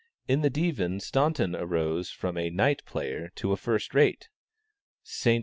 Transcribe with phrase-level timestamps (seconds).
[0.27, 4.29] In the Divan, Staunton rose from a Knight player to a first rate.
[5.03, 5.39] St.